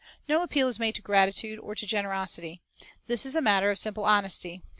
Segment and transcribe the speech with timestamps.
[0.27, 2.59] No appeal is made to gratitude or to generosity.
[3.05, 4.49] This is a matter of simple honesty.
[4.49, 4.67] The 'Mark 13:34 2 i Cor.